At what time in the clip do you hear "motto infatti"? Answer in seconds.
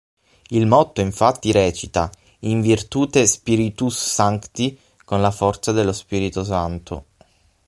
0.65-1.51